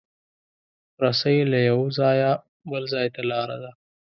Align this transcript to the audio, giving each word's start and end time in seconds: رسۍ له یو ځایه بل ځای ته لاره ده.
رسۍ 1.03 1.37
له 1.51 1.59
یو 1.69 1.79
ځایه 1.97 2.31
بل 2.69 2.83
ځای 2.93 3.07
ته 3.15 3.21
لاره 3.31 3.57
ده. 3.63 3.71